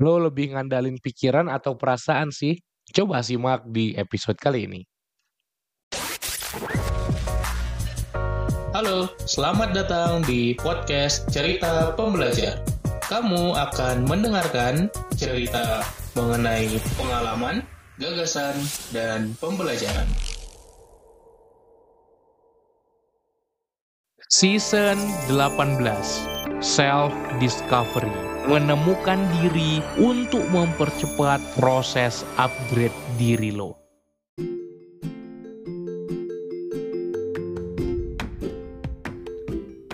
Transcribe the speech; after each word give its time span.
Lo 0.00 0.16
lebih 0.16 0.56
ngandalin 0.56 0.96
pikiran 0.96 1.52
atau 1.52 1.76
perasaan 1.76 2.32
sih? 2.32 2.56
Coba 2.88 3.20
simak 3.20 3.68
di 3.68 3.92
episode 3.92 4.40
kali 4.40 4.64
ini. 4.64 4.80
Halo, 8.72 9.12
selamat 9.28 9.76
datang 9.76 10.24
di 10.24 10.56
podcast 10.56 11.28
Cerita 11.28 11.92
Pembelajar. 11.92 12.64
Kamu 13.12 13.52
akan 13.52 14.08
mendengarkan 14.08 14.88
cerita 15.20 15.84
mengenai 16.16 16.80
pengalaman, 16.96 17.60
gagasan, 18.00 18.56
dan 18.96 19.36
pembelajaran. 19.36 20.08
Season 24.32 24.96
18 25.28 26.39
Self 26.60 27.16
Discovery 27.40 28.12
Menemukan 28.44 29.16
diri 29.40 29.80
untuk 29.96 30.44
mempercepat 30.52 31.40
proses 31.56 32.20
upgrade 32.36 32.92
diri 33.16 33.48
lo. 33.48 33.80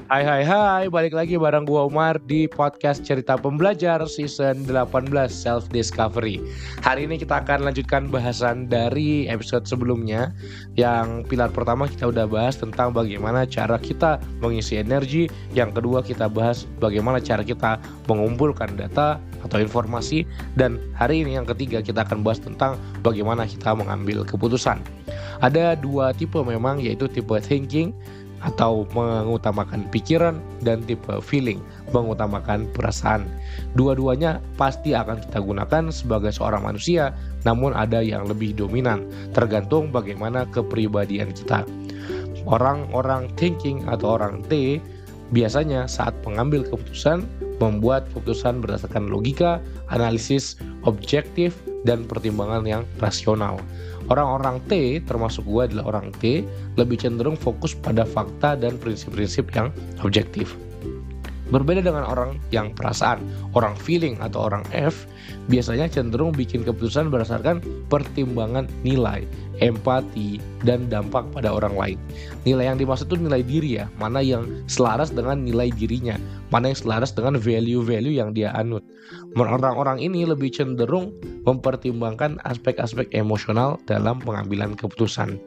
Hai 0.06 0.23
hai 0.23 0.46
hai, 0.46 0.87
balik 0.87 1.19
lagi 1.19 1.34
bareng 1.34 1.66
gua 1.66 1.91
Umar 1.91 2.23
di 2.30 2.46
podcast 2.46 3.02
Cerita 3.02 3.34
Pembelajar 3.34 3.98
season 4.06 4.62
18 4.62 5.10
Self 5.27 5.66
Discovery. 5.74 6.38
Hari 6.87 7.10
ini 7.10 7.19
kita 7.19 7.42
akan 7.42 7.66
lanjutkan 7.66 8.06
bahasan 8.06 8.70
dari 8.70 9.27
episode 9.27 9.66
sebelumnya 9.66 10.30
yang 10.79 11.27
pilar 11.27 11.51
pertama 11.51 11.91
kita 11.91 12.06
udah 12.06 12.23
bahas 12.30 12.55
tentang 12.55 12.95
bagaimana 12.95 13.51
cara 13.51 13.82
kita 13.82 14.23
mengisi 14.38 14.79
energi, 14.79 15.27
yang 15.59 15.74
kedua 15.74 16.07
kita 16.07 16.30
bahas 16.30 16.70
bagaimana 16.79 17.18
cara 17.18 17.43
kita 17.43 17.82
mengumpulkan 18.07 18.79
data 18.79 19.18
atau 19.43 19.59
informasi 19.59 20.23
dan 20.54 20.79
hari 20.95 21.27
ini 21.27 21.34
yang 21.34 21.51
ketiga 21.51 21.82
kita 21.82 22.07
akan 22.07 22.23
bahas 22.23 22.38
tentang 22.38 22.79
bagaimana 23.02 23.43
kita 23.43 23.74
mengambil 23.74 24.23
keputusan. 24.23 24.79
Ada 25.43 25.74
dua 25.74 26.15
tipe 26.15 26.38
memang 26.46 26.79
yaitu 26.79 27.10
tipe 27.10 27.35
thinking 27.43 27.91
atau 28.46 28.86
mengutamakan 28.94 29.90
pikiran 29.90 30.38
dan 30.62 30.86
tipe 30.86 31.10
feeling 31.18 31.58
mengutamakan 31.90 32.70
perasaan. 32.70 33.26
Dua-duanya 33.74 34.38
pasti 34.54 34.94
akan 34.94 35.18
kita 35.26 35.42
gunakan 35.42 35.90
sebagai 35.90 36.30
seorang 36.30 36.62
manusia, 36.62 37.10
namun 37.42 37.74
ada 37.74 37.98
yang 37.98 38.30
lebih 38.30 38.54
dominan 38.54 39.02
tergantung 39.34 39.90
bagaimana 39.90 40.46
kepribadian 40.54 41.34
kita. 41.34 41.66
Orang-orang 42.46 43.26
thinking 43.34 43.82
atau 43.90 44.14
orang 44.14 44.46
T 44.46 44.78
biasanya 45.34 45.90
saat 45.90 46.14
mengambil 46.22 46.62
keputusan 46.62 47.26
membuat 47.58 48.06
keputusan 48.14 48.62
berdasarkan 48.62 49.10
logika, 49.10 49.58
analisis, 49.90 50.60
objektif, 50.86 51.56
dan 51.87 52.04
pertimbangan 52.04 52.66
yang 52.66 52.82
rasional. 52.98 53.62
Orang-orang 54.10 54.62
T, 54.66 55.02
termasuk 55.02 55.46
gue 55.46 55.62
adalah 55.70 55.96
orang 55.96 56.10
T, 56.18 56.42
lebih 56.79 56.98
cenderung 56.98 57.38
fokus 57.38 57.74
pada 57.74 58.02
fakta 58.02 58.59
dan 58.59 58.79
prinsip-prinsip 58.79 59.51
yang 59.54 59.70
objektif. 60.02 60.54
Berbeda 61.46 61.78
dengan 61.78 62.02
orang 62.02 62.42
yang 62.50 62.74
perasaan, 62.74 63.22
orang 63.54 63.78
feeling 63.78 64.19
atau 64.19 64.50
orang 64.50 64.66
F 64.75 65.06
biasanya 65.47 65.86
cenderung 65.86 66.34
bikin 66.34 66.66
keputusan 66.66 67.06
berdasarkan 67.06 67.62
pertimbangan 67.86 68.66
nilai, 68.82 69.22
empati, 69.62 70.42
dan 70.66 70.91
dampak 70.91 71.22
pada 71.30 71.54
orang 71.54 71.78
lain. 71.78 71.98
Nilai 72.42 72.74
yang 72.74 72.78
dimaksud 72.82 73.06
itu 73.06 73.22
nilai 73.22 73.47
diri 73.47 73.78
ya, 73.78 73.86
mana 74.02 74.19
yang 74.19 74.42
selaras 74.66 75.14
dengan 75.14 75.38
nilai 75.47 75.70
dirinya, 75.70 76.19
mana 76.50 76.74
yang 76.74 76.78
selaras 76.82 77.14
dengan 77.14 77.38
value-value 77.38 78.19
yang 78.19 78.34
dia 78.34 78.50
anut. 78.58 78.82
Orang-orang 79.38 80.02
ini 80.02 80.26
lebih 80.26 80.50
cenderung 80.50 81.14
mempertimbangkan 81.47 82.42
aspek-aspek 82.42 83.06
emosional 83.14 83.78
dalam 83.86 84.19
pengambilan 84.19 84.74
keputusan. 84.74 85.38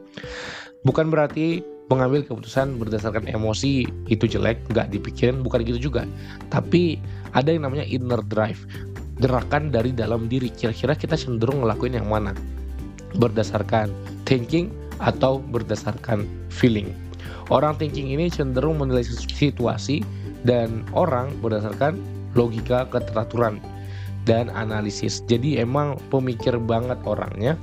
Bukan 0.80 1.12
berarti 1.12 1.60
mengambil 1.90 2.22
keputusan 2.22 2.78
berdasarkan 2.78 3.26
emosi 3.26 3.82
itu 4.06 4.24
jelek, 4.30 4.62
nggak 4.70 4.94
dipikirin, 4.94 5.42
bukan 5.42 5.66
gitu 5.66 5.90
juga. 5.90 6.06
Tapi 6.54 7.02
ada 7.34 7.50
yang 7.50 7.66
namanya 7.66 7.82
inner 7.84 8.22
drive, 8.30 8.62
gerakan 9.18 9.74
dari 9.74 9.90
dalam 9.90 10.30
diri. 10.30 10.48
Kira-kira 10.54 10.94
kita 10.94 11.18
cenderung 11.18 11.66
ngelakuin 11.66 11.98
yang 11.98 12.06
mana? 12.06 12.32
Berdasarkan 13.18 13.90
thinking 14.22 14.70
atau 15.02 15.42
berdasarkan 15.42 16.24
feeling. 16.46 16.94
Orang 17.50 17.74
thinking 17.82 18.14
ini 18.14 18.30
cenderung 18.30 18.78
menilai 18.78 19.02
situasi 19.10 20.06
dan 20.46 20.86
orang 20.94 21.34
berdasarkan 21.42 21.98
logika 22.38 22.86
keteraturan 22.86 23.58
dan 24.22 24.46
analisis. 24.54 25.26
Jadi 25.26 25.58
emang 25.58 25.98
pemikir 26.14 26.54
banget 26.62 27.02
orangnya 27.02 27.58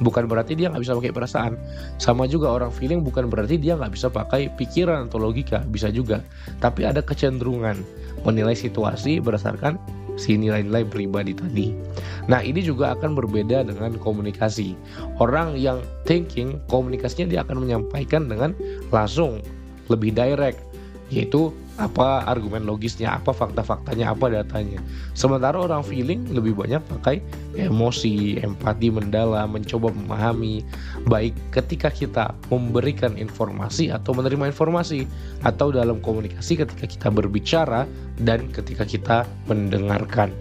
bukan 0.00 0.28
berarti 0.28 0.58
dia 0.58 0.68
nggak 0.72 0.82
bisa 0.82 0.96
pakai 0.96 1.12
perasaan. 1.14 1.52
Sama 1.96 2.28
juga 2.28 2.52
orang 2.52 2.72
feeling 2.72 3.04
bukan 3.04 3.28
berarti 3.30 3.56
dia 3.56 3.76
nggak 3.78 3.92
bisa 3.94 4.08
pakai 4.12 4.52
pikiran 4.56 5.08
atau 5.08 5.20
logika. 5.20 5.62
Bisa 5.68 5.88
juga. 5.92 6.20
Tapi 6.60 6.84
ada 6.84 7.00
kecenderungan 7.00 7.80
menilai 8.24 8.58
situasi 8.58 9.22
berdasarkan 9.22 9.78
si 10.16 10.34
nilai-nilai 10.34 10.88
pribadi 10.88 11.36
tadi. 11.36 11.76
Nah 12.26 12.40
ini 12.40 12.64
juga 12.64 12.96
akan 12.96 13.14
berbeda 13.14 13.68
dengan 13.68 14.00
komunikasi. 14.00 14.72
Orang 15.20 15.54
yang 15.60 15.84
thinking 16.08 16.58
komunikasinya 16.66 17.28
dia 17.28 17.40
akan 17.44 17.68
menyampaikan 17.68 18.26
dengan 18.26 18.56
langsung 18.90 19.44
lebih 19.86 20.10
direct 20.10 20.58
yaitu 21.10 21.54
apa 21.76 22.24
argumen 22.24 22.64
logisnya, 22.64 23.20
apa 23.20 23.36
fakta-faktanya, 23.36 24.16
apa 24.16 24.32
datanya. 24.32 24.80
Sementara 25.12 25.60
orang 25.60 25.84
feeling 25.84 26.24
lebih 26.32 26.56
banyak 26.56 26.80
pakai 26.88 27.20
emosi, 27.52 28.40
empati 28.40 28.88
mendalam, 28.88 29.52
mencoba 29.52 29.92
memahami 29.92 30.64
baik 31.04 31.36
ketika 31.52 31.92
kita 31.92 32.32
memberikan 32.48 33.14
informasi 33.20 33.92
atau 33.92 34.16
menerima 34.16 34.48
informasi 34.50 35.04
atau 35.44 35.68
dalam 35.68 36.00
komunikasi 36.00 36.64
ketika 36.64 36.88
kita 36.88 37.08
berbicara 37.12 37.84
dan 38.24 38.48
ketika 38.50 38.88
kita 38.88 39.28
mendengarkan. 39.44 40.32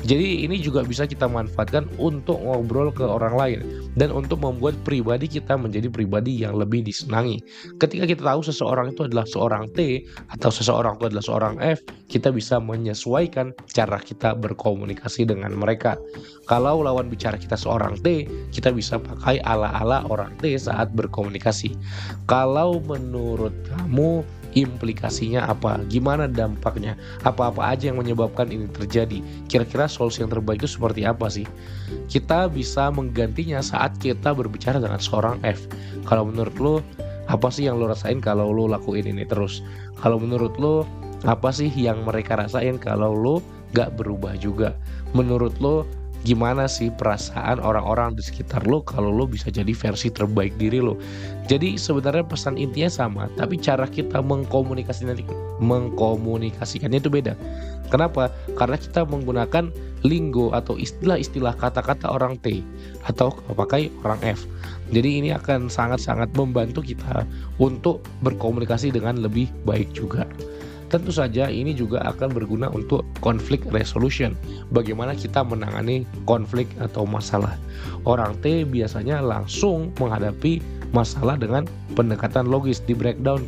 Jadi 0.00 0.48
ini 0.48 0.56
juga 0.60 0.80
bisa 0.80 1.04
kita 1.04 1.28
manfaatkan 1.28 1.84
untuk 2.00 2.40
ngobrol 2.40 2.88
ke 2.88 3.04
orang 3.04 3.34
lain 3.36 3.60
dan 4.00 4.08
untuk 4.08 4.40
membuat 4.40 4.72
pribadi 4.80 5.28
kita 5.28 5.60
menjadi 5.60 5.92
pribadi 5.92 6.40
yang 6.40 6.56
lebih 6.56 6.80
disenangi. 6.86 7.42
Ketika 7.76 8.08
kita 8.08 8.22
tahu 8.24 8.40
seseorang 8.40 8.96
itu 8.96 9.04
adalah 9.04 9.28
seorang 9.28 9.68
T 9.76 10.08
atau 10.32 10.48
seseorang 10.48 10.96
itu 10.96 11.04
adalah 11.12 11.24
seorang 11.24 11.54
F, 11.60 11.84
kita 12.08 12.32
bisa 12.32 12.56
menyesuaikan 12.56 13.52
cara 13.70 14.00
kita 14.00 14.32
berkomunikasi 14.34 15.28
dengan 15.28 15.52
mereka. 15.52 16.00
Kalau 16.48 16.80
lawan 16.80 17.12
bicara 17.12 17.36
kita 17.36 17.60
seorang 17.60 18.00
T, 18.00 18.24
kita 18.50 18.72
bisa 18.72 18.96
pakai 18.96 19.38
ala-ala 19.44 20.08
orang 20.08 20.32
T 20.40 20.56
saat 20.56 20.90
berkomunikasi. 20.96 21.76
Kalau 22.24 22.80
menurut 22.88 23.52
kamu 23.68 24.24
implikasinya 24.58 25.46
apa, 25.46 25.82
gimana 25.86 26.26
dampaknya, 26.26 26.98
apa-apa 27.22 27.74
aja 27.74 27.90
yang 27.92 27.98
menyebabkan 27.98 28.50
ini 28.50 28.66
terjadi. 28.70 29.22
Kira-kira 29.46 29.86
solusi 29.86 30.22
yang 30.22 30.30
terbaik 30.32 30.62
itu 30.62 30.70
seperti 30.74 31.06
apa 31.06 31.30
sih? 31.30 31.46
Kita 32.10 32.50
bisa 32.50 32.90
menggantinya 32.90 33.62
saat 33.62 33.98
kita 34.02 34.34
berbicara 34.34 34.82
dengan 34.82 34.98
seorang 34.98 35.38
F. 35.46 35.70
Kalau 36.06 36.26
menurut 36.26 36.56
lo, 36.58 36.74
apa 37.30 37.46
sih 37.52 37.70
yang 37.70 37.78
lo 37.78 37.86
rasain 37.86 38.18
kalau 38.18 38.50
lo 38.50 38.66
lakuin 38.66 39.06
ini 39.06 39.22
terus? 39.22 39.62
Kalau 40.02 40.18
menurut 40.18 40.58
lo, 40.58 40.82
apa 41.22 41.52
sih 41.54 41.70
yang 41.70 42.02
mereka 42.02 42.34
rasain 42.40 42.80
kalau 42.80 43.14
lo 43.14 43.36
gak 43.76 43.94
berubah 43.94 44.34
juga? 44.34 44.74
Menurut 45.14 45.54
lo, 45.62 45.86
gimana 46.22 46.68
sih 46.68 46.92
perasaan 46.92 47.60
orang-orang 47.64 48.12
di 48.12 48.22
sekitar 48.22 48.68
lo 48.68 48.84
kalau 48.84 49.08
lo 49.08 49.24
bisa 49.24 49.48
jadi 49.48 49.72
versi 49.72 50.12
terbaik 50.12 50.56
diri 50.60 50.80
lo. 50.82 51.00
Jadi 51.48 51.80
sebenarnya 51.80 52.22
pesan 52.22 52.60
intinya 52.60 52.90
sama, 52.92 53.22
tapi 53.34 53.56
cara 53.56 53.88
kita 53.88 54.20
mengkomunikasikan 54.20 55.18
mengkomunikasikannya 55.60 57.00
itu 57.00 57.10
beda. 57.10 57.34
Kenapa? 57.90 58.30
Karena 58.54 58.78
kita 58.78 59.02
menggunakan 59.02 59.74
linggo 60.06 60.54
atau 60.54 60.78
istilah-istilah 60.78 61.58
kata-kata 61.58 62.08
orang 62.08 62.38
T 62.38 62.62
atau 63.04 63.34
pakai 63.52 63.90
orang 64.06 64.22
F. 64.22 64.46
Jadi 64.94 65.22
ini 65.22 65.28
akan 65.34 65.66
sangat-sangat 65.66 66.30
membantu 66.38 66.82
kita 66.82 67.26
untuk 67.58 68.02
berkomunikasi 68.22 68.94
dengan 68.94 69.18
lebih 69.18 69.50
baik 69.66 69.90
juga. 69.90 70.24
Tentu 70.90 71.14
saja 71.14 71.46
ini 71.46 71.70
juga 71.70 72.02
akan 72.02 72.34
berguna 72.34 72.66
untuk 72.74 73.06
konflik 73.22 73.62
resolution. 73.70 74.34
Bagaimana 74.74 75.14
kita 75.14 75.46
menangani 75.46 76.02
konflik 76.26 76.66
atau 76.82 77.06
masalah. 77.06 77.54
Orang 78.02 78.34
T 78.42 78.66
biasanya 78.66 79.22
langsung 79.22 79.94
menghadapi 80.02 80.58
masalah 80.90 81.38
dengan 81.38 81.70
pendekatan 81.94 82.50
logis 82.50 82.82
di 82.82 82.98
breakdown. 82.98 83.46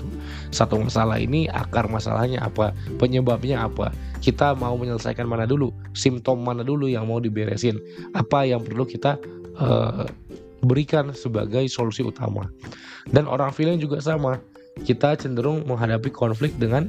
Satu 0.55 0.79
masalah 0.79 1.19
ini 1.19 1.51
akar 1.51 1.91
masalahnya 1.91 2.47
apa, 2.47 2.71
penyebabnya 3.03 3.67
apa. 3.67 3.91
Kita 4.23 4.55
mau 4.55 4.79
menyelesaikan 4.79 5.27
mana 5.27 5.43
dulu, 5.43 5.75
simptom 5.99 6.47
mana 6.47 6.63
dulu 6.63 6.87
yang 6.87 7.11
mau 7.11 7.19
diberesin, 7.19 7.75
apa 8.15 8.47
yang 8.47 8.63
perlu 8.63 8.87
kita 8.87 9.19
uh, 9.59 10.07
berikan 10.63 11.11
sebagai 11.11 11.67
solusi 11.67 12.07
utama. 12.07 12.47
Dan 13.11 13.27
orang 13.27 13.51
feeling 13.51 13.83
juga 13.83 13.99
sama. 13.99 14.39
Kita 14.73 15.13
cenderung 15.21 15.69
menghadapi 15.69 16.09
konflik 16.09 16.55
dengan 16.57 16.89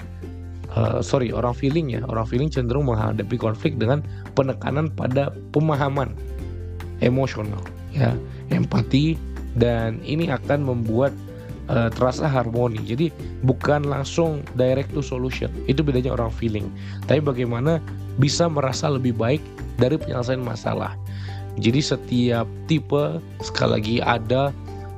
uh, 0.72 1.04
sorry 1.04 1.36
orang 1.36 1.52
feeling 1.52 1.92
ya 1.92 2.00
orang 2.08 2.24
feeling 2.24 2.48
cenderung 2.48 2.88
menghadapi 2.88 3.36
konflik 3.36 3.76
dengan 3.76 4.00
penekanan 4.38 4.88
pada 4.94 5.36
pemahaman 5.52 6.16
emosional 7.04 7.60
ya 7.92 8.16
empati 8.50 9.20
dan 9.54 10.02
ini 10.02 10.30
akan 10.34 10.66
membuat 10.66 11.14
uh, 11.70 11.90
terasa 11.94 12.26
harmoni. 12.26 12.82
Jadi 12.84 13.14
bukan 13.46 13.86
langsung 13.86 14.42
direct 14.58 14.92
to 14.92 15.06
solution. 15.06 15.52
Itu 15.70 15.86
bedanya 15.86 16.16
orang 16.16 16.34
feeling. 16.34 16.68
Tapi 17.06 17.22
bagaimana 17.22 17.80
bisa 18.18 18.50
merasa 18.50 18.90
lebih 18.90 19.16
baik 19.16 19.42
dari 19.78 19.98
penyelesaian 19.98 20.42
masalah. 20.42 20.98
Jadi 21.62 21.86
setiap 21.86 22.50
tipe 22.66 23.22
sekali 23.46 23.72
lagi 23.78 23.96
ada 24.02 24.50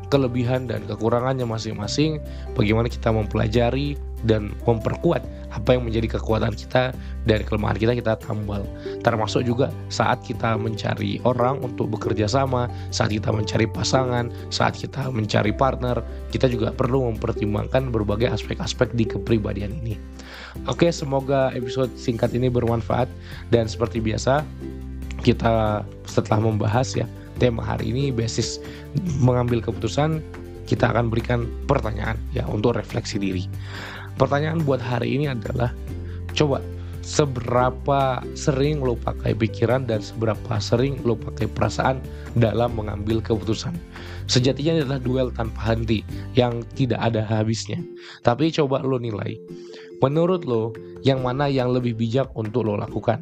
kelebihan 0.07 0.71
dan 0.71 0.87
kekurangannya 0.87 1.43
masing-masing. 1.43 2.23
Bagaimana 2.55 2.87
kita 2.87 3.11
mempelajari 3.11 3.99
dan 4.23 4.55
memperkuat 4.63 5.21
apa 5.55 5.73
yang 5.73 5.87
menjadi 5.87 6.19
kekuatan 6.19 6.51
kita 6.51 6.91
dari 7.23 7.47
kelemahan 7.47 7.79
kita 7.79 7.95
kita 7.95 8.13
tambal. 8.19 8.67
Termasuk 9.01 9.47
juga 9.47 9.71
saat 9.87 10.19
kita 10.27 10.59
mencari 10.59 11.23
orang 11.23 11.63
untuk 11.63 11.87
bekerja 11.95 12.27
sama 12.27 12.67
saat 12.91 13.15
kita 13.15 13.31
mencari 13.31 13.65
pasangan 13.71 14.27
saat 14.51 14.75
kita 14.75 15.07
mencari 15.09 15.55
partner 15.55 16.03
kita 16.29 16.51
juga 16.51 16.75
perlu 16.75 17.07
mempertimbangkan 17.15 17.89
berbagai 17.89 18.27
aspek-aspek 18.35 18.91
di 18.93 19.07
kepribadian 19.07 19.71
ini. 19.79 19.95
Oke 20.67 20.91
semoga 20.91 21.55
episode 21.55 21.91
singkat 21.95 22.35
ini 22.35 22.51
bermanfaat. 22.51 23.07
Dan 23.49 23.71
seperti 23.71 24.03
biasa 24.03 24.43
kita 25.23 25.81
setelah 26.05 26.39
membahas 26.43 26.91
ya 26.93 27.07
tema 27.39 27.63
hari 27.63 27.91
ini 27.91 28.11
basis 28.11 28.59
mengambil 29.19 29.59
keputusan 29.59 30.19
kita 30.65 30.89
akan 30.89 31.13
berikan 31.13 31.45
pertanyaan 31.69 32.17
ya 32.33 32.43
untuk 32.49 32.73
refleksi 32.73 33.21
diri 33.21 33.45
Pertanyaan 34.15 34.63
buat 34.63 34.79
hari 34.79 35.19
ini 35.19 35.27
adalah 35.27 35.75
coba 36.31 36.63
seberapa 37.05 38.25
sering 38.33 38.81
lo 38.81 38.97
pakai 38.97 39.37
pikiran 39.37 39.85
dan 39.85 40.01
seberapa 40.01 40.57
sering 40.57 40.97
lo 41.05 41.13
pakai 41.13 41.45
perasaan 41.45 42.01
dalam 42.33 42.73
mengambil 42.73 43.21
keputusan. 43.21 43.77
Sejatinya 44.25 44.81
adalah 44.81 44.97
duel 44.97 45.29
tanpa 45.29 45.75
henti 45.75 46.01
yang 46.33 46.65
tidak 46.73 46.97
ada 46.97 47.21
habisnya. 47.21 47.77
Tapi 48.25 48.49
coba 48.49 48.81
lo 48.81 48.97
nilai. 48.97 49.37
Menurut 50.01 50.43
lo, 50.49 50.73
yang 51.05 51.21
mana 51.21 51.45
yang 51.45 51.71
lebih 51.71 51.93
bijak 51.93 52.27
untuk 52.33 52.65
lo 52.65 52.75
lakukan? 52.75 53.21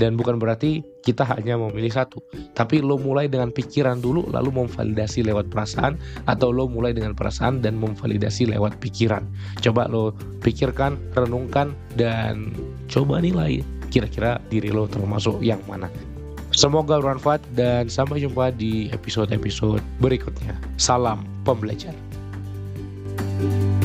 Dan 0.00 0.16
bukan 0.16 0.40
berarti 0.40 0.80
kita 1.04 1.28
hanya 1.28 1.60
memilih 1.60 1.92
satu, 1.92 2.24
tapi 2.56 2.80
lo 2.80 2.96
mulai 2.96 3.28
dengan 3.28 3.52
pikiran 3.52 4.00
dulu, 4.00 4.32
lalu 4.32 4.64
memvalidasi 4.64 5.20
lewat 5.28 5.52
perasaan, 5.52 6.00
atau 6.24 6.48
lo 6.48 6.64
mulai 6.64 6.96
dengan 6.96 7.12
perasaan 7.12 7.60
dan 7.60 7.76
memvalidasi 7.76 8.48
lewat 8.48 8.80
pikiran. 8.80 9.28
Coba 9.60 9.92
lo 9.92 10.16
pikirkan, 10.40 10.96
renungkan, 11.12 11.76
dan 12.00 12.56
coba 12.88 13.20
nilai 13.20 13.60
kira-kira 13.92 14.40
diri 14.48 14.72
lo 14.72 14.88
termasuk 14.88 15.44
yang 15.44 15.60
mana. 15.68 15.92
Semoga 16.50 16.98
bermanfaat 16.98 17.44
dan 17.54 17.86
sampai 17.92 18.24
jumpa 18.24 18.56
di 18.56 18.88
episode-episode 18.90 19.84
berikutnya. 20.00 20.56
Salam 20.80 21.22
pembelajar. 21.44 21.92
thank 23.40 23.52
you 23.52 23.79